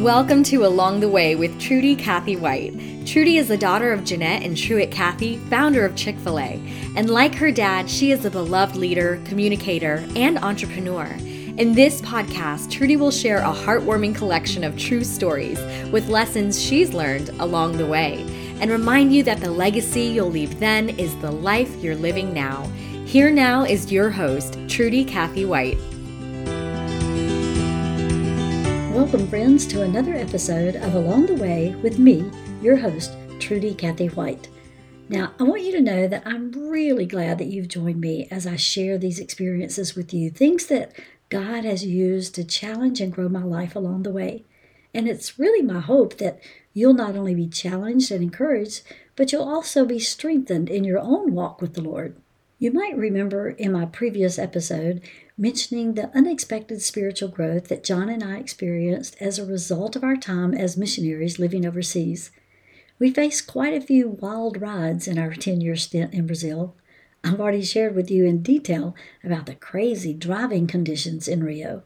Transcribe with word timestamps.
Welcome 0.00 0.44
to 0.44 0.64
Along 0.64 1.00
the 1.00 1.10
Way 1.10 1.36
with 1.36 1.60
Trudy 1.60 1.94
Cathy 1.94 2.34
White. 2.34 2.72
Trudy 3.06 3.36
is 3.36 3.48
the 3.48 3.58
daughter 3.58 3.92
of 3.92 4.02
Jeanette 4.02 4.42
and 4.42 4.56
Truett 4.56 4.90
Cathy, 4.90 5.36
founder 5.36 5.84
of 5.84 5.94
Chick 5.94 6.16
fil 6.20 6.38
A. 6.40 6.58
And 6.96 7.10
like 7.10 7.34
her 7.34 7.52
dad, 7.52 7.90
she 7.90 8.10
is 8.10 8.24
a 8.24 8.30
beloved 8.30 8.76
leader, 8.76 9.20
communicator, 9.26 10.02
and 10.16 10.38
entrepreneur. 10.38 11.04
In 11.58 11.74
this 11.74 12.00
podcast, 12.00 12.70
Trudy 12.70 12.96
will 12.96 13.10
share 13.10 13.40
a 13.40 13.52
heartwarming 13.52 14.14
collection 14.14 14.64
of 14.64 14.78
true 14.78 15.04
stories 15.04 15.60
with 15.92 16.08
lessons 16.08 16.58
she's 16.58 16.94
learned 16.94 17.28
along 17.38 17.76
the 17.76 17.86
way 17.86 18.22
and 18.62 18.70
remind 18.70 19.14
you 19.14 19.22
that 19.24 19.40
the 19.40 19.50
legacy 19.50 20.04
you'll 20.04 20.30
leave 20.30 20.58
then 20.58 20.88
is 20.88 21.14
the 21.16 21.30
life 21.30 21.76
you're 21.76 21.94
living 21.94 22.32
now. 22.32 22.64
Here 23.04 23.30
now 23.30 23.64
is 23.64 23.92
your 23.92 24.08
host, 24.08 24.58
Trudy 24.66 25.04
Cathy 25.04 25.44
White. 25.44 25.76
Welcome, 29.10 29.28
friends, 29.28 29.66
to 29.66 29.82
another 29.82 30.14
episode 30.14 30.76
of 30.76 30.94
Along 30.94 31.26
the 31.26 31.34
Way 31.34 31.74
with 31.82 31.98
me, 31.98 32.30
your 32.62 32.76
host, 32.76 33.10
Trudy 33.40 33.74
Cathy 33.74 34.06
White. 34.06 34.46
Now, 35.08 35.32
I 35.40 35.42
want 35.42 35.62
you 35.62 35.72
to 35.72 35.80
know 35.80 36.06
that 36.06 36.22
I'm 36.24 36.52
really 36.52 37.06
glad 37.06 37.38
that 37.38 37.48
you've 37.48 37.66
joined 37.66 38.00
me 38.00 38.28
as 38.30 38.46
I 38.46 38.54
share 38.54 38.98
these 38.98 39.18
experiences 39.18 39.96
with 39.96 40.14
you, 40.14 40.30
things 40.30 40.66
that 40.66 40.92
God 41.28 41.64
has 41.64 41.84
used 41.84 42.36
to 42.36 42.44
challenge 42.44 43.00
and 43.00 43.12
grow 43.12 43.28
my 43.28 43.42
life 43.42 43.74
along 43.74 44.04
the 44.04 44.12
way. 44.12 44.44
And 44.94 45.08
it's 45.08 45.40
really 45.40 45.62
my 45.62 45.80
hope 45.80 46.18
that 46.18 46.40
you'll 46.72 46.94
not 46.94 47.16
only 47.16 47.34
be 47.34 47.48
challenged 47.48 48.12
and 48.12 48.22
encouraged, 48.22 48.82
but 49.16 49.32
you'll 49.32 49.42
also 49.42 49.84
be 49.84 49.98
strengthened 49.98 50.70
in 50.70 50.84
your 50.84 51.00
own 51.00 51.34
walk 51.34 51.60
with 51.60 51.74
the 51.74 51.82
Lord. 51.82 52.14
You 52.60 52.70
might 52.72 52.94
remember 52.94 53.48
in 53.48 53.72
my 53.72 53.86
previous 53.86 54.38
episode 54.38 55.00
mentioning 55.38 55.94
the 55.94 56.14
unexpected 56.14 56.82
spiritual 56.82 57.30
growth 57.30 57.68
that 57.68 57.82
John 57.82 58.10
and 58.10 58.22
I 58.22 58.36
experienced 58.36 59.16
as 59.18 59.38
a 59.38 59.46
result 59.46 59.96
of 59.96 60.04
our 60.04 60.14
time 60.14 60.52
as 60.52 60.76
missionaries 60.76 61.38
living 61.38 61.64
overseas. 61.64 62.30
We 62.98 63.12
faced 63.12 63.46
quite 63.46 63.72
a 63.72 63.80
few 63.80 64.10
wild 64.10 64.60
rides 64.60 65.08
in 65.08 65.18
our 65.18 65.32
10 65.32 65.62
year 65.62 65.74
stint 65.74 66.12
in 66.12 66.26
Brazil. 66.26 66.76
I've 67.24 67.40
already 67.40 67.62
shared 67.62 67.94
with 67.94 68.10
you 68.10 68.26
in 68.26 68.42
detail 68.42 68.94
about 69.24 69.46
the 69.46 69.54
crazy 69.54 70.12
driving 70.12 70.66
conditions 70.66 71.28
in 71.28 71.42
Rio, 71.42 71.82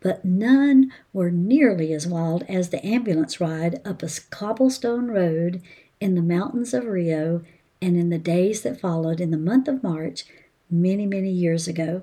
but 0.00 0.24
none 0.24 0.90
were 1.12 1.30
nearly 1.30 1.92
as 1.92 2.08
wild 2.08 2.42
as 2.48 2.70
the 2.70 2.84
ambulance 2.84 3.40
ride 3.40 3.80
up 3.84 4.02
a 4.02 4.10
cobblestone 4.28 5.06
road 5.06 5.62
in 6.00 6.16
the 6.16 6.20
mountains 6.20 6.74
of 6.74 6.86
Rio 6.86 7.42
and 7.82 7.96
in 7.96 8.10
the 8.10 8.18
days 8.18 8.62
that 8.62 8.80
followed 8.80 9.20
in 9.20 9.30
the 9.30 9.38
month 9.38 9.68
of 9.68 9.82
March 9.82 10.24
many, 10.70 11.06
many 11.06 11.30
years 11.30 11.66
ago. 11.66 12.02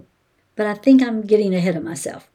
But 0.56 0.68
I 0.68 0.74
think 0.74 1.02
I'm 1.02 1.22
getting 1.22 1.54
ahead 1.54 1.76
of 1.76 1.84
myself. 1.84 2.30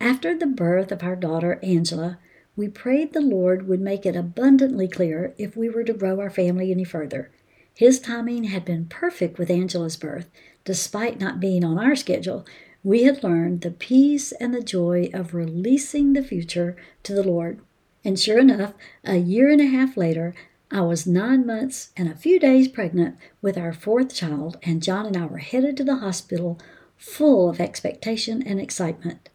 After 0.00 0.36
the 0.36 0.46
birth 0.46 0.92
of 0.92 1.02
our 1.02 1.16
daughter 1.16 1.58
Angela, 1.62 2.18
we 2.54 2.68
prayed 2.68 3.12
the 3.12 3.20
Lord 3.20 3.66
would 3.66 3.80
make 3.80 4.06
it 4.06 4.16
abundantly 4.16 4.88
clear 4.88 5.34
if 5.38 5.56
we 5.56 5.68
were 5.68 5.84
to 5.84 5.92
grow 5.92 6.20
our 6.20 6.30
family 6.30 6.70
any 6.70 6.84
further. 6.84 7.30
His 7.74 8.00
timing 8.00 8.44
had 8.44 8.64
been 8.64 8.86
perfect 8.86 9.38
with 9.38 9.50
Angela's 9.50 9.96
birth. 9.96 10.30
Despite 10.64 11.20
not 11.20 11.40
being 11.40 11.64
on 11.64 11.78
our 11.78 11.94
schedule, 11.94 12.46
we 12.82 13.02
had 13.02 13.22
learned 13.22 13.60
the 13.60 13.70
peace 13.70 14.32
and 14.32 14.54
the 14.54 14.62
joy 14.62 15.10
of 15.12 15.34
releasing 15.34 16.12
the 16.12 16.22
future 16.22 16.76
to 17.02 17.14
the 17.14 17.22
Lord. 17.22 17.60
And 18.04 18.18
sure 18.18 18.38
enough, 18.38 18.72
a 19.04 19.16
year 19.16 19.50
and 19.50 19.60
a 19.60 19.66
half 19.66 19.96
later, 19.96 20.34
I 20.70 20.80
was 20.80 21.06
nine 21.06 21.46
months 21.46 21.90
and 21.96 22.08
a 22.08 22.16
few 22.16 22.40
days 22.40 22.68
pregnant 22.68 23.16
with 23.40 23.56
our 23.56 23.72
fourth 23.72 24.14
child, 24.14 24.58
and 24.62 24.82
John 24.82 25.06
and 25.06 25.16
I 25.16 25.26
were 25.26 25.38
headed 25.38 25.76
to 25.76 25.84
the 25.84 25.96
hospital 25.96 26.58
full 26.96 27.48
of 27.48 27.60
expectation 27.60 28.42
and 28.42 28.60
excitement. 28.60 29.28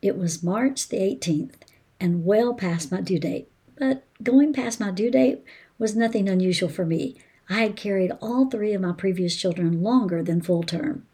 It 0.00 0.16
was 0.16 0.42
March 0.42 0.88
the 0.88 0.98
18th 0.98 1.54
and 2.00 2.24
well 2.24 2.54
past 2.54 2.92
my 2.92 3.00
due 3.00 3.18
date, 3.18 3.50
but 3.76 4.04
going 4.22 4.52
past 4.52 4.78
my 4.78 4.90
due 4.90 5.10
date 5.10 5.42
was 5.78 5.96
nothing 5.96 6.28
unusual 6.28 6.68
for 6.68 6.86
me. 6.86 7.16
I 7.48 7.62
had 7.62 7.76
carried 7.76 8.12
all 8.20 8.48
three 8.48 8.72
of 8.72 8.82
my 8.82 8.92
previous 8.92 9.34
children 9.34 9.82
longer 9.82 10.22
than 10.22 10.42
full 10.42 10.62
term. 10.62 11.06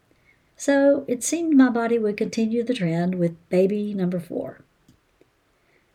So 0.57 1.05
it 1.07 1.23
seemed 1.23 1.55
my 1.55 1.69
body 1.69 1.97
would 1.97 2.17
continue 2.17 2.63
the 2.63 2.73
trend 2.73 3.15
with 3.15 3.49
baby 3.49 3.93
number 3.93 4.19
four. 4.19 4.61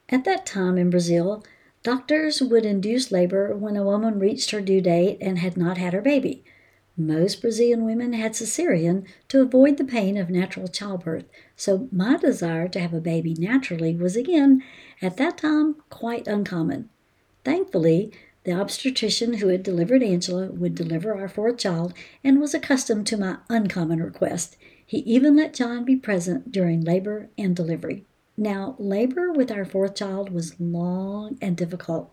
At 0.09 0.25
that 0.25 0.45
time 0.45 0.77
in 0.77 0.91
Brazil, 0.91 1.45
Doctors 1.83 2.43
would 2.43 2.67
induce 2.67 3.11
labor 3.11 3.57
when 3.57 3.75
a 3.75 3.85
woman 3.85 4.19
reached 4.19 4.51
her 4.51 4.61
due 4.61 4.83
date 4.83 5.17
and 5.21 5.39
had 5.39 5.57
not 5.57 5.79
had 5.79 5.95
her 5.95 6.03
baby. 6.03 6.45
Most 6.95 7.41
Brazilian 7.41 7.87
women 7.87 8.13
had 8.13 8.33
cesarean 8.33 9.07
to 9.29 9.41
avoid 9.41 9.79
the 9.79 9.85
pain 9.85 10.19
of 10.19 10.29
natural 10.29 10.69
childbirth, 10.69 11.25
so 11.57 11.89
my 11.91 12.19
desire 12.19 12.69
to 12.69 12.81
have 12.81 12.93
a 12.93 13.01
baby 13.01 13.33
naturally 13.33 13.97
was 13.97 14.15
again, 14.15 14.63
at 15.01 15.17
that 15.17 15.39
time, 15.39 15.77
quite 15.89 16.29
uncommon. 16.29 16.91
Thankfully, 17.45 18.13
the 18.45 18.53
obstetrician 18.53 19.35
who 19.35 19.49
had 19.49 19.63
delivered 19.63 20.03
Angela 20.03 20.51
would 20.51 20.75
deliver 20.75 21.15
our 21.15 21.29
fourth 21.29 21.57
child 21.57 21.95
and 22.23 22.41
was 22.41 22.53
accustomed 22.53 23.07
to 23.07 23.17
my 23.17 23.39
uncommon 23.49 24.03
request. 24.03 24.59
He 24.85 24.99
even 24.99 25.37
let 25.37 25.55
John 25.55 25.87
be 25.87 25.97
present 25.97 26.53
during 26.53 26.83
labor 26.83 27.31
and 27.39 27.57
delivery. 27.57 28.05
Now, 28.37 28.77
labor 28.79 29.33
with 29.33 29.51
our 29.51 29.65
fourth 29.65 29.95
child 29.97 30.31
was 30.31 30.59
long 30.61 31.37
and 31.43 31.57
difficult. 31.57 32.13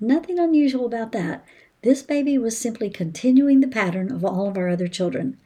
Nothing 0.00 0.38
unusual 0.38 0.86
about 0.86 1.12
that. 1.12 1.44
This 1.82 2.02
baby 2.02 2.36
was 2.38 2.58
simply 2.58 2.90
continuing 2.90 3.60
the 3.60 3.68
pattern 3.68 4.12
of 4.12 4.24
all 4.24 4.48
of 4.48 4.56
our 4.56 4.68
other 4.68 4.88
children. 4.88 5.38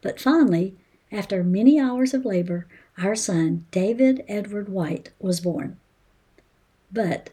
But 0.00 0.20
finally, 0.20 0.76
after 1.12 1.44
many 1.44 1.78
hours 1.78 2.14
of 2.14 2.24
labor, 2.24 2.66
our 2.98 3.14
son, 3.14 3.66
David 3.70 4.24
Edward 4.28 4.68
White, 4.68 5.10
was 5.18 5.40
born. 5.40 5.78
But 6.92 7.30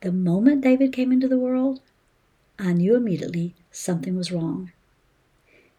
the 0.00 0.12
moment 0.12 0.62
David 0.62 0.92
came 0.92 1.12
into 1.12 1.28
the 1.28 1.38
world, 1.38 1.80
I 2.58 2.72
knew 2.72 2.94
immediately 2.96 3.54
something 3.70 4.16
was 4.16 4.32
wrong. 4.32 4.72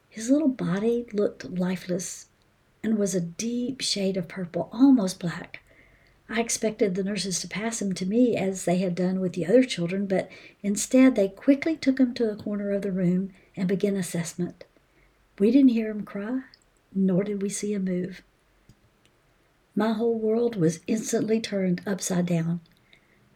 His 0.09 0.29
little 0.29 0.47
body 0.47 1.05
looked 1.13 1.49
lifeless 1.49 2.27
and 2.83 2.97
was 2.97 3.13
a 3.13 3.21
deep 3.21 3.81
shade 3.81 4.17
of 4.17 4.27
purple, 4.27 4.69
almost 4.71 5.19
black. 5.19 5.61
I 6.29 6.41
expected 6.41 6.95
the 6.95 7.03
nurses 7.03 7.39
to 7.39 7.47
pass 7.47 7.81
him 7.81 7.93
to 7.93 8.05
me 8.05 8.35
as 8.35 8.65
they 8.65 8.79
had 8.79 8.95
done 8.95 9.21
with 9.21 9.33
the 9.33 9.45
other 9.45 9.63
children, 9.63 10.07
but 10.07 10.29
instead 10.61 11.15
they 11.15 11.29
quickly 11.29 11.77
took 11.77 11.99
him 11.99 12.13
to 12.15 12.29
a 12.29 12.35
corner 12.35 12.71
of 12.71 12.81
the 12.81 12.91
room 12.91 13.31
and 13.55 13.67
began 13.67 13.95
assessment. 13.95 14.65
We 15.39 15.51
didn't 15.51 15.69
hear 15.69 15.89
him 15.89 16.03
cry, 16.03 16.41
nor 16.93 17.23
did 17.23 17.41
we 17.41 17.49
see 17.49 17.73
him 17.73 17.85
move. 17.85 18.23
My 19.73 19.93
whole 19.93 20.17
world 20.17 20.55
was 20.55 20.81
instantly 20.87 21.39
turned 21.39 21.81
upside 21.85 22.25
down. 22.25 22.59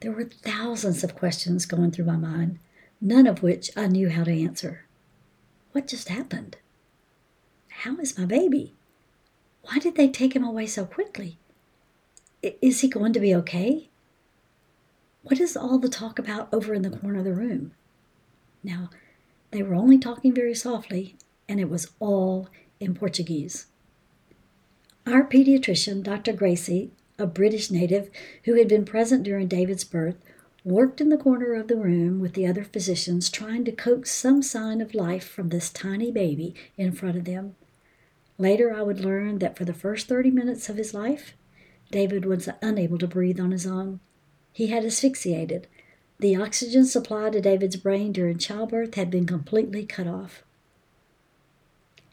There 0.02 0.12
were 0.12 0.26
thousands 0.26 1.04
of 1.04 1.16
questions 1.16 1.66
going 1.66 1.92
through 1.92 2.06
my 2.06 2.18
mind, 2.18 2.60
none 3.00 3.28
of 3.28 3.44
which 3.44 3.70
I 3.78 3.88
knew 3.88 4.10
how 4.10 4.24
to 4.24 4.44
answer. 4.44 4.86
What 5.72 5.88
just 5.88 6.10
happened? 6.10 6.58
How 7.70 7.98
is 7.98 8.18
my 8.18 8.26
baby? 8.26 8.74
Why 9.62 9.80
did 9.80 9.96
they 9.96 10.10
take 10.10 10.36
him 10.36 10.44
away 10.44 10.66
so 10.66 10.86
quickly? 10.86 11.38
Is 12.44 12.82
he 12.82 12.88
going 12.88 13.14
to 13.14 13.20
be 13.20 13.36
okay? 13.36 13.90
What 15.24 15.40
is 15.40 15.56
all 15.56 15.78
the 15.78 15.90
talk 15.90 16.18
about 16.18 16.52
over 16.52 16.74
in 16.74 16.82
the 16.82 16.90
corner 16.90 17.20
of 17.20 17.26
the 17.26 17.34
room? 17.34 17.74
Now, 18.64 18.90
they 19.52 19.62
were 19.62 19.76
only 19.76 19.98
talking 19.98 20.34
very 20.34 20.56
softly, 20.56 21.16
and 21.48 21.60
it 21.60 21.70
was 21.70 21.92
all 22.00 22.50
in 22.80 22.96
Portuguese. 22.96 23.68
Our 25.06 25.24
pediatrician, 25.24 26.04
Dr. 26.04 26.34
Gracie, 26.34 26.92
a 27.20 27.28
British 27.28 27.70
native 27.70 28.10
who 28.46 28.56
had 28.56 28.68
been 28.68 28.86
present 28.86 29.24
during 29.24 29.48
David's 29.48 29.84
birth, 29.84 30.18
worked 30.64 31.02
in 31.02 31.10
the 31.10 31.18
corner 31.18 31.54
of 31.54 31.68
the 31.68 31.76
room 31.76 32.20
with 32.20 32.34
the 32.34 32.48
other 32.48 32.64
physicians, 32.64 33.30
trying 33.30 33.66
to 33.66 33.72
coax 33.72 34.12
some 34.12 34.42
sign 34.42 34.82
of 34.82 34.96
life 34.96 35.28
from 35.28 35.50
this 35.50 35.70
tiny 35.70 36.12
baby 36.12 36.56
in 36.78 36.92
front 36.92 37.18
of 37.18 37.26
them. 37.26 37.56
Later, 38.38 38.74
I 38.74 38.82
would 38.82 39.00
learn 39.00 39.40
that 39.40 39.58
for 39.58 39.66
the 39.66 39.74
first 39.74 40.08
30 40.08 40.32
minutes 40.32 40.70
of 40.70 40.78
his 40.78 40.94
life, 40.94 41.34
David 41.92 42.26
was 42.26 42.50
unable 42.62 42.98
to 42.98 43.08
breathe 43.08 43.40
on 43.40 43.52
his 43.52 43.68
own. 43.68 44.00
He 44.54 44.68
had 44.68 44.86
asphyxiated. 44.86 45.68
The 46.20 46.36
oxygen 46.36 46.86
supply 46.86 47.30
to 47.30 47.42
David's 47.42 47.76
brain 47.76 48.12
during 48.12 48.38
childbirth 48.38 48.96
had 48.96 49.10
been 49.10 49.26
completely 49.26 49.86
cut 49.86 50.08
off. 50.08 50.44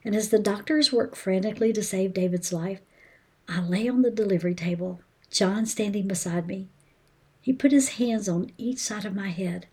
And 0.04 0.14
as 0.14 0.30
the 0.30 0.38
doctors 0.38 0.92
worked 0.92 1.16
frantically 1.16 1.72
to 1.72 1.82
save 1.82 2.14
David's 2.14 2.52
life, 2.52 2.80
I 3.48 3.60
lay 3.60 3.88
on 3.88 4.02
the 4.02 4.10
delivery 4.10 4.54
table, 4.54 5.00
John 5.30 5.66
standing 5.66 6.08
beside 6.08 6.46
me. 6.46 6.68
He 7.40 7.52
put 7.52 7.72
his 7.72 7.90
hands 7.90 8.28
on 8.28 8.52
each 8.58 8.78
side 8.78 9.04
of 9.04 9.14
my 9.14 9.28
head. 9.28 9.66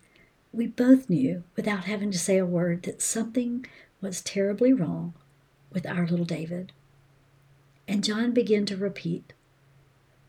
We 0.52 0.66
both 0.66 1.10
knew, 1.10 1.44
without 1.56 1.84
having 1.84 2.10
to 2.10 2.18
say 2.18 2.38
a 2.38 2.46
word, 2.46 2.82
that 2.84 3.02
something 3.02 3.66
was 4.00 4.22
terribly 4.22 4.72
wrong 4.72 5.14
with 5.72 5.86
our 5.86 6.06
little 6.06 6.24
David. 6.24 6.72
And 7.88 8.02
John 8.02 8.32
began 8.32 8.66
to 8.66 8.76
repeat, 8.76 9.32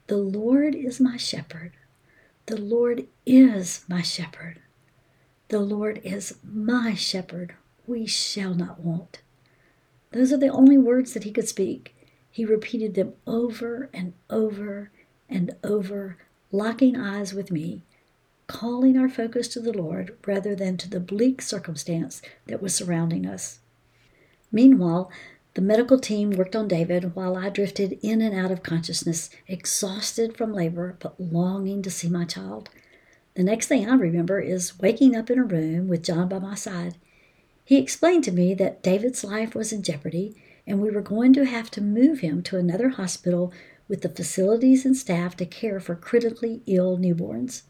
the 0.07 0.18
Lord 0.18 0.74
is 0.74 1.01
my 1.01 1.18
shepherd. 1.18 1.74
The 2.45 2.59
Lord 2.59 3.07
is 3.25 3.83
my 3.89 4.01
shepherd. 4.01 4.62
The 5.50 5.59
Lord 5.59 6.00
is 6.04 6.36
my 6.44 6.94
shepherd. 6.94 7.56
We 7.86 8.06
shall 8.06 8.54
not 8.54 8.80
want. 8.80 9.21
Those 10.12 10.31
are 10.31 10.38
the 10.38 10.48
only 10.48 10.77
words 10.77 11.13
that 11.13 11.25
he 11.25 11.31
could 11.31 11.48
speak. 11.48 11.94
He 12.31 12.45
repeated 12.45 12.95
them 12.95 13.13
over 13.25 13.89
and 13.94 14.13
over 14.30 14.92
and 15.27 15.56
over 15.62 16.18
locking 16.54 16.95
eyes 16.95 17.33
with 17.33 17.51
me, 17.51 17.83
calling 18.48 18.98
our 18.98 19.09
focus 19.09 19.50
to 19.50 19.59
the 19.59 19.74
Lord 19.74 20.18
rather 20.25 20.56
than 20.56 20.77
to 20.77 20.89
the 20.89 21.01
bleak 21.01 21.42
circumstance 21.42 22.21
that 22.45 22.62
was 22.62 22.74
surrounding 22.74 23.25
us. 23.25 23.59
Meanwhile, 24.54 25.12
the 25.57 25.63
medical 25.63 25.98
team 25.98 26.30
worked 26.30 26.56
on 26.56 26.68
David 26.68 27.15
while 27.15 27.36
I 27.36 27.50
drifted 27.50 27.98
in 28.04 28.21
and 28.21 28.38
out 28.38 28.51
of 28.51 28.62
consciousness, 28.62 29.31
exhausted 29.48 30.38
from 30.38 30.54
labor 30.54 30.95
but 31.00 31.19
longing 31.19 31.81
to 31.81 31.89
see 31.89 32.07
my 32.09 32.25
child. 32.25 32.69
The 33.33 33.42
next 33.42 33.65
thing 33.65 33.89
I 33.89 33.95
remember 33.95 34.39
is 34.39 34.77
waking 34.77 35.15
up 35.15 35.31
in 35.31 35.39
a 35.39 35.44
room 35.44 35.88
with 35.88 36.04
John 36.04 36.30
by 36.30 36.38
my 36.38 36.54
side. 36.54 36.98
He 37.65 37.80
explained 37.80 38.24
to 38.25 38.31
me 38.31 38.54
that 38.54 38.83
David's 38.83 39.24
life 39.24 39.56
was 39.56 39.74
in 39.74 39.81
jeopardy 39.81 40.36
and 40.68 40.80
we 40.80 40.92
were 40.92 41.01
going 41.01 41.33
to 41.33 41.45
have 41.45 41.71
to 41.71 41.81
move 41.81 42.19
him 42.19 42.44
to 42.44 42.57
another 42.57 42.89
hospital 42.89 43.51
with 43.88 44.04
the 44.04 44.09
facilities 44.09 44.86
and 44.86 44.95
staff 44.95 45.36
to 45.38 45.45
care 45.48 45.80
for 45.80 45.95
critically 45.95 46.62
ill 46.68 47.00
newborns. 47.00 47.63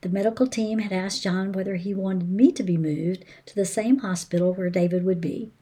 The 0.00 0.08
medical 0.08 0.46
team 0.46 0.78
had 0.78 0.90
asked 0.90 1.22
John 1.22 1.52
whether 1.52 1.74
he 1.74 1.92
wanted 1.92 2.30
me 2.30 2.50
to 2.52 2.62
be 2.62 2.78
moved 2.78 3.26
to 3.44 3.54
the 3.54 3.66
same 3.66 3.98
hospital 3.98 4.54
where 4.54 4.70
David 4.70 5.04
would 5.04 5.20
be. 5.20 5.52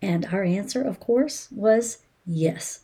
And 0.00 0.26
our 0.26 0.44
answer, 0.44 0.82
of 0.82 1.00
course, 1.00 1.48
was 1.50 1.98
yes. 2.26 2.80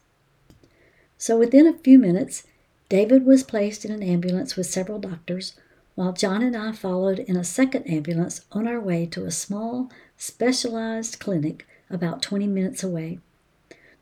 So 1.17 1.39
within 1.39 1.67
a 1.67 1.79
few 1.79 1.99
minutes, 1.99 2.45
David 2.89 3.25
was 3.25 3.43
placed 3.43 3.85
in 3.85 3.93
an 3.93 4.03
ambulance 4.03 4.57
with 4.57 4.67
several 4.67 4.99
doctors, 4.99 5.55
while 5.95 6.13
John 6.13 6.43
and 6.43 6.57
I 6.57 6.73
followed 6.73 7.21
in 7.21 7.37
a 7.37 7.45
second 7.45 7.85
ambulance 7.89 8.43
on 8.53 8.67
our 8.67 8.81
way 8.81 9.07
to 9.07 9.25
a 9.25 9.31
small, 9.31 9.91
specialized 10.17 11.19
clinic 11.19 11.67
about 11.89 12.21
20 12.21 12.47
minutes 12.47 12.83
away. 12.83 13.21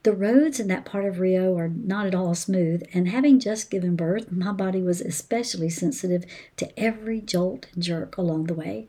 The 0.03 0.13
roads 0.13 0.59
in 0.59 0.67
that 0.67 0.85
part 0.85 1.05
of 1.05 1.21
Rio 1.21 1.57
are 1.57 1.69
not 1.69 2.07
at 2.07 2.15
all 2.15 2.35
smooth, 2.35 2.83
and 2.93 3.09
having 3.09 3.39
just 3.39 3.71
given 3.71 3.95
birth, 3.95 4.33
my 4.33 4.51
body 4.51 4.83
was 4.83 5.01
especially 5.01 5.71
sensitive 5.71 6.25
to 6.57 6.81
every 6.81 7.21
jolt 7.21 7.67
and 7.73 7.83
jerk 7.83 8.17
along 8.17 8.45
the 8.45 8.55
way. 8.55 8.89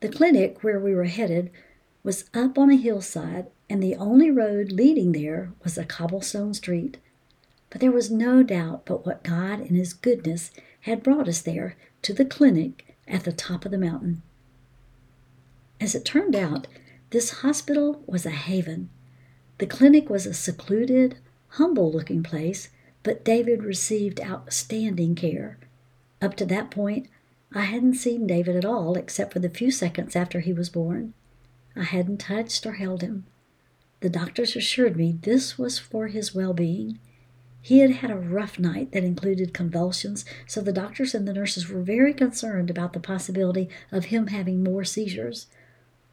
The 0.00 0.10
clinic 0.10 0.62
where 0.62 0.78
we 0.78 0.94
were 0.94 1.04
headed 1.04 1.50
was 2.02 2.28
up 2.32 2.58
on 2.58 2.70
a 2.70 2.76
hillside, 2.76 3.46
and 3.68 3.82
the 3.82 3.96
only 3.96 4.30
road 4.30 4.72
leading 4.72 5.12
there 5.12 5.52
was 5.62 5.76
a 5.76 5.84
cobblestone 5.84 6.54
street. 6.54 6.98
But 7.70 7.80
there 7.80 7.92
was 7.92 8.10
no 8.10 8.42
doubt 8.42 8.86
but 8.86 9.04
what 9.04 9.22
God 9.24 9.60
in 9.60 9.74
His 9.74 9.92
goodness 9.92 10.50
had 10.82 11.02
brought 11.02 11.28
us 11.28 11.40
there 11.40 11.76
to 12.02 12.12
the 12.14 12.24
clinic 12.24 12.96
at 13.06 13.24
the 13.24 13.32
top 13.32 13.64
of 13.64 13.70
the 13.70 13.78
mountain. 13.78 14.22
As 15.80 15.94
it 15.94 16.04
turned 16.04 16.34
out, 16.34 16.66
this 17.10 17.40
hospital 17.40 18.02
was 18.06 18.26
a 18.26 18.30
haven. 18.30 18.90
The 19.58 19.66
clinic 19.66 20.08
was 20.08 20.26
a 20.26 20.34
secluded, 20.34 21.18
humble 21.48 21.90
looking 21.90 22.22
place, 22.22 22.68
but 23.02 23.24
David 23.24 23.62
received 23.62 24.20
outstanding 24.20 25.14
care. 25.14 25.58
Up 26.20 26.34
to 26.36 26.46
that 26.46 26.70
point, 26.70 27.08
I 27.52 27.62
hadn't 27.62 27.94
seen 27.94 28.26
David 28.26 28.56
at 28.56 28.64
all 28.64 28.96
except 28.96 29.32
for 29.32 29.38
the 29.38 29.48
few 29.48 29.70
seconds 29.70 30.14
after 30.14 30.40
he 30.40 30.52
was 30.52 30.68
born. 30.68 31.14
I 31.78 31.84
hadn't 31.84 32.18
touched 32.18 32.66
or 32.66 32.72
held 32.72 33.02
him. 33.02 33.24
The 34.00 34.10
doctors 34.10 34.56
assured 34.56 34.96
me 34.96 35.12
this 35.12 35.56
was 35.56 35.78
for 35.78 36.08
his 36.08 36.34
well 36.34 36.52
being. 36.52 36.98
He 37.62 37.78
had 37.80 37.90
had 37.90 38.10
a 38.10 38.16
rough 38.16 38.58
night 38.58 38.92
that 38.92 39.04
included 39.04 39.54
convulsions, 39.54 40.24
so 40.46 40.60
the 40.60 40.72
doctors 40.72 41.14
and 41.14 41.26
the 41.26 41.32
nurses 41.32 41.68
were 41.68 41.80
very 41.80 42.12
concerned 42.12 42.68
about 42.68 42.94
the 42.94 43.00
possibility 43.00 43.68
of 43.92 44.06
him 44.06 44.28
having 44.28 44.64
more 44.64 44.84
seizures. 44.84 45.46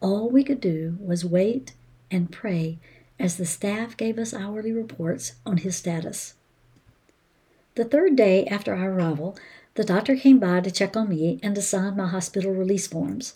All 0.02 0.30
we 0.30 0.44
could 0.44 0.62
do 0.62 0.98
was 1.00 1.26
wait 1.26 1.74
and 2.12 2.32
pray 2.32 2.78
as 3.20 3.38
the 3.38 3.46
staff 3.46 3.98
gave 3.98 4.20
us 4.20 4.34
hourly 4.34 4.72
reports 4.72 5.34
on 5.46 5.58
his 5.58 5.76
status. 5.76 6.36
The 7.76 7.86
third 7.86 8.16
day 8.16 8.46
after 8.46 8.74
our 8.74 8.92
arrival, 8.92 9.38
the 9.76 9.84
doctor 9.84 10.16
came 10.16 10.40
by 10.40 10.62
to 10.62 10.72
check 10.72 10.96
on 10.96 11.10
me 11.10 11.40
and 11.42 11.56
to 11.56 11.62
sign 11.62 11.98
my 11.98 12.08
hospital 12.08 12.52
release 12.52 12.88
forms. 12.88 13.34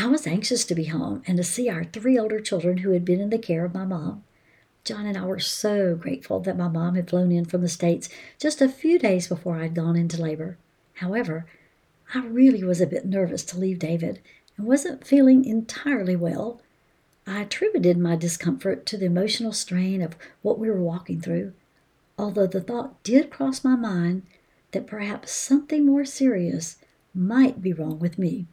I 0.00 0.06
was 0.06 0.28
anxious 0.28 0.64
to 0.66 0.76
be 0.76 0.84
home 0.84 1.24
and 1.26 1.36
to 1.38 1.42
see 1.42 1.68
our 1.68 1.82
three 1.82 2.16
older 2.16 2.38
children 2.38 2.78
who 2.78 2.92
had 2.92 3.04
been 3.04 3.20
in 3.20 3.30
the 3.30 3.38
care 3.38 3.64
of 3.64 3.74
my 3.74 3.84
mom. 3.84 4.22
John 4.84 5.06
and 5.06 5.18
I 5.18 5.24
were 5.24 5.40
so 5.40 5.96
grateful 5.96 6.38
that 6.40 6.56
my 6.56 6.68
mom 6.68 6.94
had 6.94 7.10
flown 7.10 7.32
in 7.32 7.44
from 7.44 7.62
the 7.62 7.68
States 7.68 8.08
just 8.38 8.62
a 8.62 8.68
few 8.68 9.00
days 9.00 9.26
before 9.26 9.56
I'd 9.56 9.74
gone 9.74 9.96
into 9.96 10.22
labor. 10.22 10.56
However, 10.94 11.46
I 12.14 12.24
really 12.24 12.62
was 12.62 12.80
a 12.80 12.86
bit 12.86 13.06
nervous 13.06 13.42
to 13.46 13.58
leave 13.58 13.80
David 13.80 14.20
and 14.56 14.68
wasn't 14.68 15.04
feeling 15.04 15.44
entirely 15.44 16.14
well. 16.14 16.62
I 17.26 17.40
attributed 17.40 17.98
my 17.98 18.14
discomfort 18.14 18.86
to 18.86 18.96
the 18.96 19.06
emotional 19.06 19.52
strain 19.52 20.00
of 20.00 20.16
what 20.42 20.60
we 20.60 20.70
were 20.70 20.80
walking 20.80 21.20
through, 21.20 21.54
although 22.16 22.46
the 22.46 22.60
thought 22.60 23.02
did 23.02 23.30
cross 23.30 23.64
my 23.64 23.74
mind 23.74 24.22
that 24.70 24.86
perhaps 24.86 25.32
something 25.32 25.84
more 25.84 26.04
serious 26.04 26.76
might 27.12 27.60
be 27.60 27.72
wrong 27.72 27.98
with 27.98 28.16
me. 28.16 28.46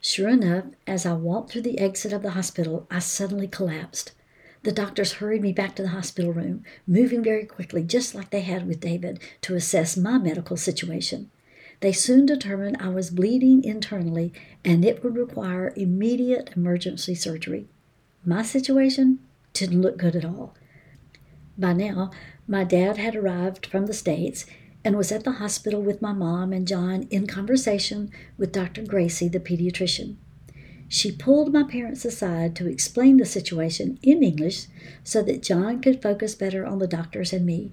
Sure 0.00 0.28
enough, 0.30 0.64
as 0.86 1.04
I 1.04 1.12
walked 1.12 1.52
through 1.52 1.62
the 1.62 1.78
exit 1.78 2.12
of 2.12 2.22
the 2.22 2.30
hospital, 2.30 2.86
I 2.90 3.00
suddenly 3.00 3.46
collapsed. 3.46 4.12
The 4.62 4.72
doctors 4.72 5.14
hurried 5.14 5.42
me 5.42 5.52
back 5.52 5.76
to 5.76 5.82
the 5.82 5.88
hospital 5.88 6.32
room, 6.32 6.64
moving 6.86 7.22
very 7.22 7.44
quickly, 7.44 7.82
just 7.82 8.14
like 8.14 8.30
they 8.30 8.40
had 8.40 8.66
with 8.66 8.80
David, 8.80 9.20
to 9.42 9.54
assess 9.54 9.96
my 9.96 10.18
medical 10.18 10.56
situation. 10.56 11.30
They 11.80 11.92
soon 11.92 12.26
determined 12.26 12.76
I 12.80 12.88
was 12.88 13.10
bleeding 13.10 13.64
internally 13.64 14.32
and 14.64 14.84
it 14.84 15.02
would 15.02 15.16
require 15.16 15.72
immediate 15.76 16.50
emergency 16.54 17.14
surgery. 17.14 17.68
My 18.24 18.42
situation 18.42 19.18
didn't 19.54 19.80
look 19.80 19.96
good 19.96 20.14
at 20.14 20.24
all. 20.24 20.54
By 21.56 21.72
now, 21.72 22.10
my 22.46 22.64
dad 22.64 22.98
had 22.98 23.16
arrived 23.16 23.66
from 23.66 23.86
the 23.86 23.94
States 23.94 24.44
and 24.84 24.96
was 24.96 25.12
at 25.12 25.24
the 25.24 25.32
hospital 25.32 25.82
with 25.82 26.02
my 26.02 26.12
mom 26.12 26.52
and 26.52 26.66
John 26.66 27.06
in 27.10 27.26
conversation 27.26 28.10
with 28.38 28.52
Dr. 28.52 28.82
Gracie, 28.82 29.28
the 29.28 29.40
pediatrician. 29.40 30.16
She 30.88 31.12
pulled 31.12 31.52
my 31.52 31.62
parents 31.62 32.04
aside 32.04 32.56
to 32.56 32.66
explain 32.66 33.18
the 33.18 33.24
situation 33.24 33.98
in 34.02 34.24
English 34.24 34.66
so 35.04 35.22
that 35.22 35.42
John 35.42 35.80
could 35.80 36.02
focus 36.02 36.34
better 36.34 36.66
on 36.66 36.78
the 36.78 36.88
doctors 36.88 37.32
and 37.32 37.46
me. 37.46 37.72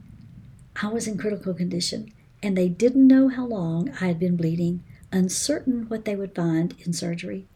I 0.82 0.90
was 0.90 1.08
in 1.08 1.18
critical 1.18 1.54
condition 1.54 2.14
and 2.44 2.56
they 2.56 2.70
didn't 2.70 3.08
know 3.08 3.30
how 3.30 3.46
long 3.46 3.90
I 4.00 4.06
had 4.06 4.20
been 4.20 4.38
bleeding, 4.38 4.84
uncertain 5.12 5.86
what 5.88 6.06
they 6.06 6.16
would 6.16 6.36
find 6.36 6.76
in 6.86 6.94
surgery. 6.94 7.48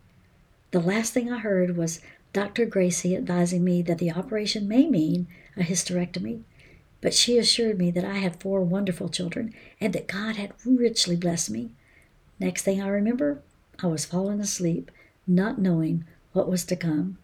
The 0.71 0.79
last 0.79 1.13
thing 1.13 1.31
I 1.31 1.37
heard 1.37 1.77
was 1.77 1.99
Dr. 2.33 2.65
Gracie 2.65 3.15
advising 3.15 3.63
me 3.63 3.81
that 3.83 3.99
the 3.99 4.11
operation 4.11 4.67
may 4.67 4.87
mean 4.87 5.27
a 5.57 5.61
hysterectomy, 5.61 6.41
but 7.01 7.13
she 7.13 7.37
assured 7.37 7.77
me 7.77 7.91
that 7.91 8.05
I 8.05 8.19
had 8.19 8.39
four 8.39 8.61
wonderful 8.61 9.09
children 9.09 9.53
and 9.79 9.91
that 9.93 10.07
God 10.07 10.35
had 10.35 10.53
richly 10.65 11.15
blessed 11.15 11.49
me. 11.49 11.71
Next 12.39 12.61
thing 12.61 12.81
I 12.81 12.87
remember, 12.87 13.41
I 13.83 13.87
was 13.87 14.05
falling 14.05 14.39
asleep, 14.39 14.91
not 15.27 15.59
knowing 15.59 16.05
what 16.33 16.49
was 16.49 16.63
to 16.65 16.75
come. 16.75 17.17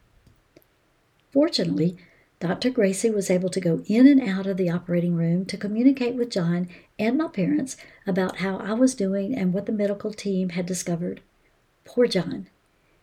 Fortunately, 1.31 1.97
Dr. 2.39 2.69
Gracie 2.69 3.09
was 3.09 3.31
able 3.31 3.49
to 3.49 3.59
go 3.59 3.81
in 3.87 4.05
and 4.07 4.21
out 4.21 4.45
of 4.45 4.57
the 4.57 4.69
operating 4.69 5.15
room 5.15 5.45
to 5.45 5.57
communicate 5.57 6.15
with 6.15 6.29
John 6.29 6.67
and 6.99 7.17
my 7.17 7.27
parents 7.27 7.77
about 8.05 8.37
how 8.37 8.57
I 8.57 8.73
was 8.73 8.93
doing 8.93 9.35
and 9.35 9.53
what 9.53 9.65
the 9.65 9.71
medical 9.71 10.13
team 10.13 10.49
had 10.49 10.65
discovered. 10.65 11.21
Poor 11.83 12.05
John. 12.05 12.47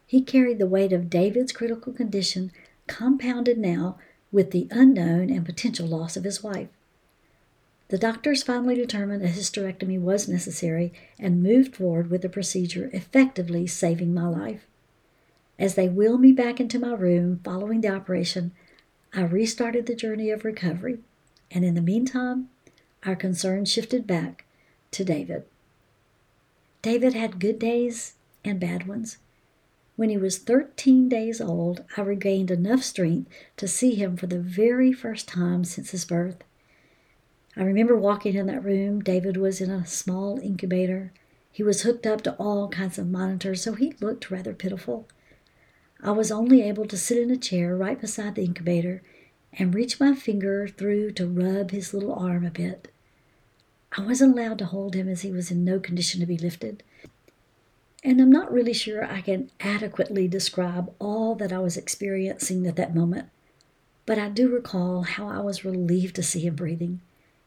He 0.06 0.22
carried 0.22 0.58
the 0.58 0.66
weight 0.66 0.92
of 0.92 1.10
David's 1.10 1.50
critical 1.50 1.92
condition, 1.92 2.52
compounded 2.86 3.58
now 3.58 3.98
with 4.34 4.50
the 4.50 4.66
unknown 4.72 5.30
and 5.30 5.46
potential 5.46 5.86
loss 5.86 6.16
of 6.16 6.24
his 6.24 6.42
wife. 6.42 6.66
The 7.88 7.98
doctors 7.98 8.42
finally 8.42 8.74
determined 8.74 9.22
a 9.22 9.28
hysterectomy 9.28 10.00
was 10.00 10.26
necessary 10.26 10.92
and 11.20 11.40
moved 11.40 11.76
forward 11.76 12.10
with 12.10 12.22
the 12.22 12.28
procedure, 12.28 12.90
effectively 12.92 13.68
saving 13.68 14.12
my 14.12 14.26
life. 14.26 14.66
As 15.56 15.76
they 15.76 15.88
wheeled 15.88 16.20
me 16.20 16.32
back 16.32 16.58
into 16.58 16.80
my 16.80 16.94
room 16.94 17.40
following 17.44 17.80
the 17.80 17.94
operation, 17.94 18.50
I 19.12 19.22
restarted 19.22 19.86
the 19.86 19.94
journey 19.94 20.30
of 20.30 20.44
recovery, 20.44 20.98
and 21.52 21.64
in 21.64 21.76
the 21.76 21.80
meantime, 21.80 22.48
our 23.06 23.14
concern 23.14 23.66
shifted 23.66 24.04
back 24.04 24.46
to 24.90 25.04
David. 25.04 25.44
David 26.82 27.14
had 27.14 27.38
good 27.38 27.60
days 27.60 28.14
and 28.44 28.58
bad 28.58 28.88
ones. 28.88 29.18
When 29.96 30.10
he 30.10 30.16
was 30.16 30.38
13 30.38 31.08
days 31.08 31.40
old, 31.40 31.84
I 31.96 32.00
regained 32.00 32.50
enough 32.50 32.82
strength 32.82 33.30
to 33.56 33.68
see 33.68 33.94
him 33.94 34.16
for 34.16 34.26
the 34.26 34.40
very 34.40 34.92
first 34.92 35.28
time 35.28 35.64
since 35.64 35.90
his 35.90 36.04
birth. 36.04 36.42
I 37.56 37.62
remember 37.62 37.96
walking 37.96 38.34
in 38.34 38.46
that 38.46 38.64
room. 38.64 39.00
David 39.00 39.36
was 39.36 39.60
in 39.60 39.70
a 39.70 39.86
small 39.86 40.40
incubator. 40.40 41.12
He 41.52 41.62
was 41.62 41.82
hooked 41.82 42.06
up 42.06 42.22
to 42.22 42.34
all 42.34 42.68
kinds 42.68 42.98
of 42.98 43.08
monitors, 43.08 43.62
so 43.62 43.74
he 43.74 43.94
looked 44.00 44.32
rather 44.32 44.52
pitiful. 44.52 45.06
I 46.02 46.10
was 46.10 46.32
only 46.32 46.62
able 46.62 46.86
to 46.86 46.96
sit 46.96 47.18
in 47.18 47.30
a 47.30 47.36
chair 47.36 47.76
right 47.76 48.00
beside 48.00 48.34
the 48.34 48.44
incubator 48.44 49.02
and 49.52 49.72
reach 49.72 50.00
my 50.00 50.14
finger 50.14 50.66
through 50.66 51.12
to 51.12 51.28
rub 51.28 51.70
his 51.70 51.94
little 51.94 52.12
arm 52.12 52.44
a 52.44 52.50
bit. 52.50 52.92
I 53.96 54.00
wasn't 54.02 54.36
allowed 54.36 54.58
to 54.58 54.66
hold 54.66 54.96
him 54.96 55.08
as 55.08 55.22
he 55.22 55.30
was 55.30 55.52
in 55.52 55.64
no 55.64 55.78
condition 55.78 56.18
to 56.18 56.26
be 56.26 56.36
lifted. 56.36 56.82
And 58.04 58.20
I'm 58.20 58.30
not 58.30 58.52
really 58.52 58.74
sure 58.74 59.02
I 59.02 59.22
can 59.22 59.50
adequately 59.60 60.28
describe 60.28 60.92
all 60.98 61.34
that 61.36 61.52
I 61.52 61.58
was 61.58 61.78
experiencing 61.78 62.66
at 62.66 62.76
that 62.76 62.94
moment, 62.94 63.30
but 64.04 64.18
I 64.18 64.28
do 64.28 64.48
recall 64.50 65.02
how 65.02 65.26
I 65.26 65.40
was 65.40 65.64
relieved 65.64 66.14
to 66.16 66.22
see 66.22 66.40
him 66.40 66.54
breathing 66.54 67.00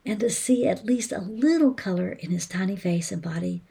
and 0.04 0.20
to 0.20 0.32
see 0.32 0.66
at 0.68 0.86
least 0.86 1.12
a 1.12 1.22
little 1.22 1.74
color 1.74 2.10
in 2.10 2.32
his 2.32 2.48
tiny 2.48 2.76
face 2.76 3.12
and 3.12 3.22
body. 3.22 3.62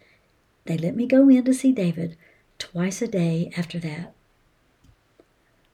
They 0.67 0.79
let 0.79 0.95
me 0.95 1.07
go 1.07 1.29
in 1.29 1.45
to 1.45 1.55
see 1.55 1.73
David 1.73 2.17
twice 2.59 3.03
a 3.03 3.09
day 3.09 3.53
after 3.57 3.81
that. 3.81 4.13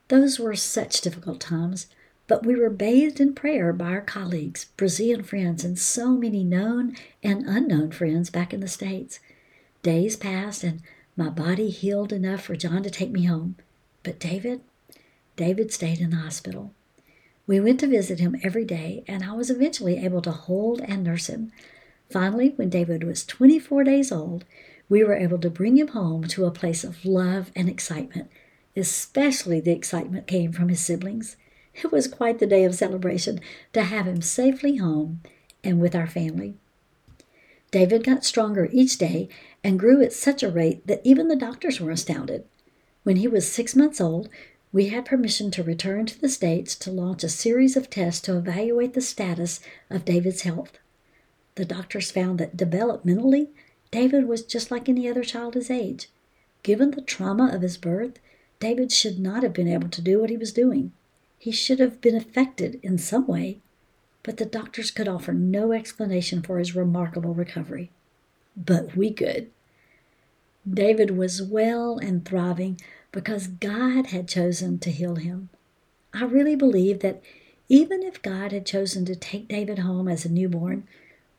Those 0.09 0.39
were 0.39 0.57
such 0.57 1.01
difficult 1.03 1.41
times, 1.41 1.89
but 2.27 2.47
we 2.47 2.55
were 2.55 2.71
bathed 2.71 3.21
in 3.21 3.35
prayer 3.35 3.73
by 3.75 3.91
our 3.91 4.01
colleagues, 4.01 4.67
Brazilian 4.77 5.23
friends, 5.23 5.65
and 5.65 5.79
so 5.79 6.13
many 6.13 6.43
known 6.43 6.97
and 7.23 7.47
unknown 7.47 7.91
friends 7.91 8.31
back 8.31 8.55
in 8.55 8.61
the 8.61 8.69
States. 8.69 9.21
Days 9.83 10.17
passed, 10.17 10.63
and 10.63 10.81
my 11.17 11.29
body 11.29 11.71
healed 11.71 12.13
enough 12.13 12.43
for 12.43 12.57
John 12.57 12.83
to 12.83 12.91
take 12.91 13.11
me 13.11 13.25
home. 13.25 13.57
But 14.03 14.19
David, 14.19 14.61
David 15.37 15.73
stayed 15.73 16.01
in 16.01 16.11
the 16.11 16.17
hospital. 16.17 16.73
We 17.47 17.61
went 17.61 17.81
to 17.81 17.87
visit 17.87 18.21
him 18.21 18.37
every 18.43 18.65
day, 18.65 19.05
and 19.07 19.25
I 19.25 19.33
was 19.33 19.51
eventually 19.51 19.99
able 19.99 20.23
to 20.23 20.31
hold 20.31 20.81
and 20.81 21.03
nurse 21.03 21.29
him. 21.29 21.53
Finally, 22.11 22.55
when 22.57 22.71
David 22.71 23.05
was 23.05 23.25
24 23.25 23.85
days 23.85 24.13
old, 24.13 24.45
we 24.89 25.03
were 25.03 25.15
able 25.15 25.39
to 25.39 25.51
bring 25.51 25.77
him 25.79 25.89
home 25.89 26.25
to 26.29 26.45
a 26.45 26.51
place 26.51 26.85
of 26.85 27.05
love 27.05 27.51
and 27.57 27.69
excitement 27.69 28.31
Especially 28.77 29.61
the 29.61 29.73
excitement 29.73 30.27
came 30.27 30.53
from 30.53 30.69
his 30.69 30.81
siblings. 30.81 31.37
It 31.75 31.93
was 31.93 32.09
quite 32.09 32.39
the 32.39 32.47
day 32.47 32.65
of 32.65 32.75
celebration 32.75 33.41
to 33.73 33.83
have 33.83 34.07
him 34.07 34.23
safely 34.23 34.77
home 34.77 35.21
and 35.63 35.81
with 35.81 35.95
our 35.95 36.07
family. 36.07 36.55
David 37.73 38.05
got 38.05 38.25
stronger 38.25 38.69
each 38.71 38.99
day 38.99 39.29
and 39.65 39.79
grew 39.79 40.03
at 40.03 40.13
such 40.13 40.43
a 40.43 40.51
rate 40.51 40.87
that 40.87 41.01
even 41.03 41.29
the 41.29 41.35
doctors 41.35 41.81
were 41.81 41.91
astounded. 41.91 42.45
When 43.03 43.17
he 43.17 43.27
was 43.27 43.51
six 43.51 43.75
months 43.75 44.01
old, 44.01 44.29
we 44.73 44.89
had 44.89 45.07
permission 45.07 45.51
to 45.53 45.63
return 45.63 46.07
to 46.07 46.21
the 46.21 46.29
States 46.29 46.77
to 46.77 46.91
launch 46.91 47.25
a 47.25 47.29
series 47.31 47.77
of 47.77 47.91
tests 47.91 48.21
to 48.23 48.37
evaluate 48.37 48.93
the 48.93 49.01
status 49.01 49.59
of 49.91 50.05
David's 50.05 50.43
health. 50.43 50.79
The 51.55 51.65
doctors 51.65 52.11
found 52.11 52.39
that 52.39 52.57
developmentally, 52.57 53.49
David 53.91 54.29
was 54.29 54.45
just 54.45 54.71
like 54.71 54.89
any 54.89 55.09
other 55.09 55.25
child 55.25 55.55
his 55.55 55.71
age. 55.71 56.09
Given 56.63 56.91
the 56.91 57.01
trauma 57.01 57.51
of 57.53 57.63
his 57.63 57.79
birth, 57.79 58.19
David 58.61 58.93
should 58.93 59.19
not 59.19 59.43
have 59.43 59.53
been 59.55 59.69
able 59.69 59.89
to 59.89 60.03
do 60.03 60.21
what 60.21 60.31
he 60.31 60.37
was 60.37 60.53
doing. 60.53 60.93
He 61.39 61.51
should 61.51 61.81
have 61.81 62.01
been 62.01 62.15
affected 62.15 62.79
in 62.83 62.99
some 62.99 63.27
way, 63.27 63.61
but 64.23 64.37
the 64.37 64.45
doctors 64.45 64.91
could 64.91 65.09
offer 65.09 65.33
no 65.33 65.73
explanation 65.73 66.43
for 66.43 66.59
his 66.59 66.77
remarkable 66.77 67.35
recovery. 67.35 67.91
But 68.57 68.97
we 68.97 69.13
could. 69.13 69.51
David 70.69 71.17
was 71.17 71.43
well 71.43 71.99
and 71.99 72.25
thriving 72.25 72.81
because 73.11 73.47
God 73.47 74.07
had 74.07 74.29
chosen 74.29 74.79
to 74.81 74.91
heal 74.91 75.17
him. 75.17 75.49
I 76.15 76.25
really 76.25 76.57
believe 76.57 77.01
that 77.01 77.23
even 77.69 78.03
if 78.03 78.23
God 78.23 78.53
had 78.53 78.67
chosen 78.67 79.05
to 79.07 79.17
take 79.17 79.49
David 79.49 79.81
home 79.81 80.07
as 80.07 80.25
a 80.25 80.33
newborn, 80.33 80.87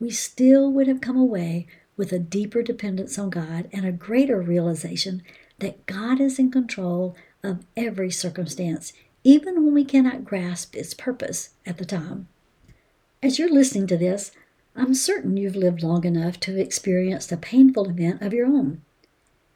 we 0.00 0.10
still 0.10 0.70
would 0.72 0.88
have 0.88 1.00
come 1.00 1.16
away 1.16 1.66
with 1.96 2.12
a 2.12 2.18
deeper 2.18 2.62
dependence 2.62 3.18
on 3.18 3.30
God 3.30 3.68
and 3.72 3.86
a 3.86 3.92
greater 3.92 4.40
realization 4.40 5.22
that 5.60 5.86
God 5.86 6.20
is 6.20 6.38
in 6.38 6.50
control 6.50 7.16
of 7.42 7.64
every 7.76 8.10
circumstance, 8.10 8.92
even 9.22 9.64
when 9.64 9.74
we 9.74 9.84
cannot 9.84 10.24
grasp 10.24 10.74
its 10.74 10.92
purpose 10.92 11.50
at 11.64 11.78
the 11.78 11.84
time. 11.84 12.28
As 13.24 13.38
you're 13.38 13.50
listening 13.50 13.86
to 13.86 13.96
this, 13.96 14.32
I'm 14.76 14.92
certain 14.92 15.38
you've 15.38 15.56
lived 15.56 15.82
long 15.82 16.04
enough 16.04 16.38
to 16.40 16.50
have 16.50 16.60
experienced 16.60 17.32
a 17.32 17.38
painful 17.38 17.88
event 17.88 18.20
of 18.20 18.34
your 18.34 18.46
own. 18.46 18.82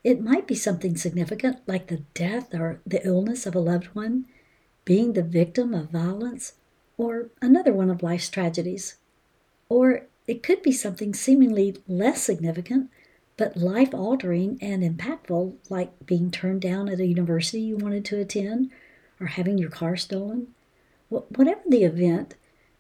It 0.03 0.23
might 0.23 0.47
be 0.47 0.55
something 0.55 0.97
significant 0.97 1.59
like 1.67 1.89
the 1.89 2.01
death 2.15 2.55
or 2.55 2.81
the 2.87 3.07
illness 3.07 3.45
of 3.45 3.55
a 3.55 3.61
loved 3.61 3.89
one, 3.89 4.25
being 4.87 5.13
the 5.13 5.23
victim 5.23 5.75
of 5.75 5.91
violence, 5.91 6.55
or 6.97 7.29
another 7.43 7.75
one 7.75 7.91
of 7.91 8.03
life's 8.03 8.31
tragedies. 8.31 8.97
Or 9.69 10.07
it 10.27 10.43
could 10.43 10.63
be 10.63 10.73
something 10.73 11.13
seemingly 11.13 11.77
less 11.87 12.23
significant 12.23 12.89
but 13.37 13.59
life 13.59 13.93
altering 13.93 14.57
and 14.63 14.83
impactful, 14.83 15.57
like 15.69 16.07
being 16.07 16.31
turned 16.31 16.63
down 16.63 16.89
at 16.89 17.01
a 17.01 17.07
university 17.07 17.61
you 17.61 17.77
wanted 17.77 18.07
to 18.07 18.19
attend 18.19 18.71
or 19.21 19.27
having 19.27 19.59
your 19.59 19.69
car 19.69 19.95
stolen. 19.95 20.55
Whatever 21.11 21.61
the 21.69 21.85
event, 21.85 22.35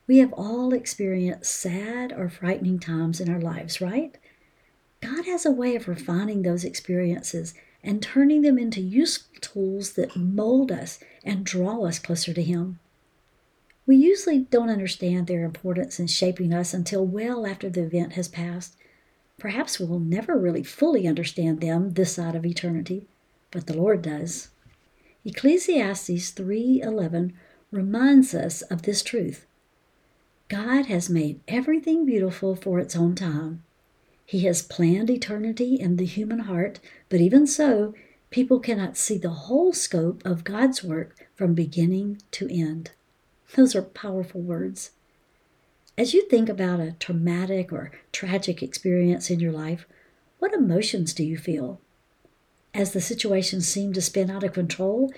we 0.08 0.18
have 0.18 0.32
all 0.32 0.72
experienced 0.72 1.54
sad 1.54 2.12
or 2.12 2.28
frightening 2.28 2.80
times 2.80 3.20
in 3.20 3.30
our 3.30 3.40
lives, 3.40 3.80
right? 3.80 4.18
God 5.00 5.26
has 5.26 5.46
a 5.46 5.52
way 5.52 5.76
of 5.76 5.86
refining 5.86 6.42
those 6.42 6.64
experiences 6.64 7.54
and 7.84 8.02
turning 8.02 8.42
them 8.42 8.58
into 8.58 8.80
useful 8.80 9.28
tools 9.40 9.92
that 9.92 10.16
mold 10.16 10.72
us 10.72 10.98
and 11.22 11.46
draw 11.46 11.84
us 11.84 12.00
closer 12.00 12.34
to 12.34 12.42
Him. 12.42 12.80
We 13.86 13.94
usually 13.94 14.40
don't 14.40 14.68
understand 14.68 15.28
their 15.28 15.44
importance 15.44 16.00
in 16.00 16.08
shaping 16.08 16.52
us 16.52 16.74
until 16.74 17.06
well 17.06 17.46
after 17.46 17.70
the 17.70 17.84
event 17.84 18.14
has 18.14 18.26
passed 18.26 18.74
Perhaps 19.38 19.78
we'll 19.78 20.00
never 20.00 20.36
really 20.36 20.64
fully 20.64 21.06
understand 21.06 21.60
them 21.60 21.92
this 21.92 22.14
side 22.14 22.34
of 22.34 22.44
eternity, 22.44 23.06
but 23.52 23.68
the 23.68 23.76
Lord 23.76 24.02
does. 24.02 24.48
Ecclesiastes 25.24 26.32
3:11 26.32 27.32
reminds 27.70 28.34
us 28.34 28.62
of 28.62 28.82
this 28.82 29.00
truth. 29.00 29.46
God 30.48 30.86
has 30.86 31.10
made 31.10 31.40
everything 31.46 32.06
beautiful 32.06 32.56
for 32.56 32.78
its 32.78 32.96
own 32.96 33.14
time. 33.14 33.62
He 34.24 34.40
has 34.46 34.62
planned 34.62 35.10
eternity 35.10 35.74
in 35.74 35.96
the 35.96 36.06
human 36.06 36.40
heart, 36.40 36.80
but 37.10 37.20
even 37.20 37.46
so, 37.46 37.94
people 38.30 38.58
cannot 38.58 38.96
see 38.96 39.18
the 39.18 39.30
whole 39.30 39.74
scope 39.74 40.22
of 40.24 40.44
God's 40.44 40.82
work 40.82 41.14
from 41.34 41.54
beginning 41.54 42.22
to 42.32 42.48
end. 42.50 42.92
Those 43.56 43.74
are 43.74 43.82
powerful 43.82 44.40
words. 44.40 44.92
As 45.98 46.14
you 46.14 46.26
think 46.28 46.48
about 46.48 46.80
a 46.80 46.92
traumatic 46.92 47.72
or 47.72 47.90
tragic 48.12 48.62
experience 48.62 49.30
in 49.30 49.40
your 49.40 49.52
life, 49.52 49.86
what 50.38 50.54
emotions 50.54 51.12
do 51.12 51.24
you 51.24 51.36
feel? 51.36 51.80
As 52.72 52.92
the 52.92 53.00
situation 53.00 53.60
seemed 53.60 53.94
to 53.96 54.02
spin 54.02 54.30
out 54.30 54.44
of 54.44 54.52
control, 54.52 55.12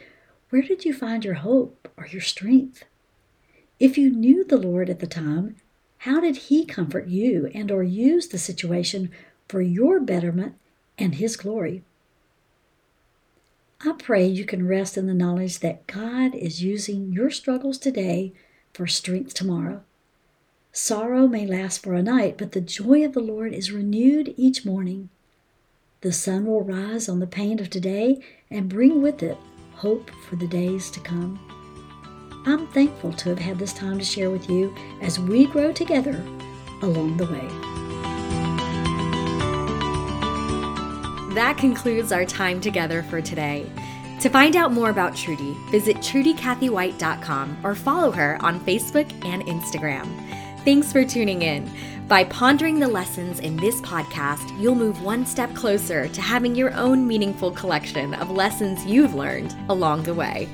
where 0.49 0.63
did 0.63 0.85
you 0.85 0.93
find 0.93 1.25
your 1.25 1.35
hope 1.35 1.89
or 1.97 2.07
your 2.07 2.23
strength? 2.23 2.85
If 3.81 3.97
you 3.97 4.11
knew 4.11 4.45
the 4.45 4.59
Lord 4.59 4.91
at 4.91 5.01
the 5.01 5.07
time, 5.07 5.57
how 6.01 6.21
did 6.21 6.37
he 6.37 6.67
comfort 6.67 7.09
you 7.09 7.51
and 7.55 7.71
or 7.71 7.83
use 7.83 8.29
the 8.29 8.37
situation 8.37 9.11
for 9.49 9.63
your 9.63 9.99
betterment 10.01 10.55
and 10.99 11.15
his 11.15 11.35
glory? 11.35 11.83
I 13.83 13.93
pray 13.93 14.27
you 14.27 14.45
can 14.45 14.69
rest 14.69 14.99
in 14.99 15.07
the 15.07 15.15
knowledge 15.15 15.61
that 15.61 15.87
God 15.87 16.35
is 16.35 16.63
using 16.63 17.11
your 17.11 17.31
struggles 17.31 17.79
today 17.79 18.35
for 18.75 18.87
strength 18.87 19.33
tomorrow. 19.33 19.83
Sorrow 20.73 21.27
may 21.27 21.47
last 21.47 21.83
for 21.83 21.95
a 21.95 22.03
night, 22.03 22.37
but 22.37 22.53
the 22.53 22.61
joy 22.61 23.03
of 23.03 23.15
the 23.15 23.21
Lord 23.21 23.55
is 23.55 23.73
renewed 23.73 24.35
each 24.37 24.67
morning. 24.67 25.09
The 26.03 26.13
sun 26.13 26.45
will 26.45 26.63
rise 26.63 27.09
on 27.09 27.19
the 27.19 27.27
pain 27.27 27.59
of 27.61 27.71
today 27.71 28.23
and 28.51 28.69
bring 28.69 29.01
with 29.01 29.23
it 29.23 29.39
hope 29.77 30.11
for 30.29 30.37
the 30.37 30.47
days 30.47 30.91
to 30.91 31.01
come. 31.01 31.60
I'm 32.47 32.67
thankful 32.69 33.13
to 33.13 33.29
have 33.29 33.39
had 33.39 33.59
this 33.59 33.73
time 33.73 33.99
to 33.99 34.05
share 34.05 34.31
with 34.31 34.49
you 34.49 34.75
as 35.03 35.19
we 35.19 35.47
grow 35.47 35.73
together 35.73 36.25
along 36.83 37.19
the 37.19 37.27
way. 37.27 37.49
That 41.35 41.59
concludes 41.59 42.13
our 42.13 42.25
time 42.25 42.61
together 42.61 43.03
for 43.05 43.21
today. 43.21 43.71
To 44.21 44.29
find 44.29 44.57
out 44.57 44.73
more 44.73 44.91
about 44.91 45.17
Trudy, 45.17 45.57
visit 45.71 45.99
TrudyCathyWhite.com 45.99 47.59
or 47.63 47.75
follow 47.75 48.11
her 48.11 48.39
on 48.43 48.61
Facebook 48.61 49.11
and 49.25 49.43
Instagram. 49.45 50.07
Thanks 50.65 50.93
for 50.93 51.05
tuning 51.05 51.43
in. 51.43 51.71
By 52.09 52.25
pondering 52.25 52.81
the 52.81 52.89
lessons 52.89 53.39
in 53.41 53.57
this 53.57 53.81
podcast, 53.83 54.61
you'll 54.61 54.75
move 54.75 55.03
one 55.03 55.25
step 55.25 55.55
closer 55.55 56.09
to 56.09 56.21
having 56.21 56.55
your 56.55 56.75
own 56.75 57.07
meaningful 57.07 57.53
collection 57.53 58.13
of 58.15 58.31
lessons 58.31 58.85
you've 58.85 59.15
learned 59.15 59.57
along 59.69 60.03
the 60.03 60.15
way. 60.15 60.49